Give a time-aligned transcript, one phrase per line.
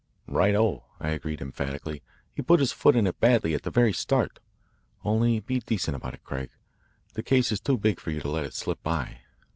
[0.25, 2.01] Right o," I agreed emphatically.
[2.33, 4.39] "He's put his foot in it badly at the very start.
[5.05, 6.49] Only, be decent about it, Craig.
[7.13, 9.19] The case is too big for you to let it slip by."